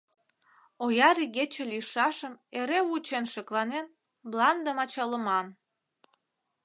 [0.83, 3.85] Ояр игече лийшашым эре вучен-шекланен,
[4.29, 5.47] мландым ачалыман.